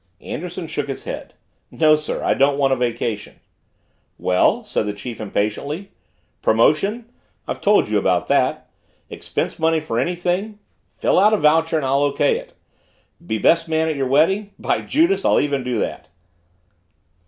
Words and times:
Anderson 0.21 0.65
shook 0.65 0.87
his 0.87 1.03
head, 1.03 1.35
"No 1.69 1.95
sir 1.95 2.23
I 2.23 2.33
don't 2.33 2.57
want 2.57 2.73
a 2.73 2.75
vacation." 2.75 3.39
"Well," 4.17 4.63
said 4.63 4.87
the 4.87 4.93
chief 4.95 5.21
impatiently. 5.21 5.91
"Promotion? 6.41 7.05
I've 7.47 7.61
told 7.61 7.87
you 7.87 7.99
about 7.99 8.25
that. 8.27 8.67
Expense 9.11 9.59
money 9.59 9.79
for 9.79 9.99
anything 9.99 10.57
fill 10.97 11.19
out 11.19 11.33
a 11.33 11.37
voucher 11.37 11.77
and 11.77 11.85
I'll 11.85 12.01
O.K. 12.01 12.35
it 12.35 12.53
be 13.23 13.37
best 13.37 13.69
man 13.69 13.89
at 13.89 13.95
your 13.95 14.07
wedding 14.07 14.55
by 14.57 14.81
Judas, 14.81 15.23
I'll 15.23 15.39
even 15.39 15.63
do 15.63 15.77
that!" 15.77 16.09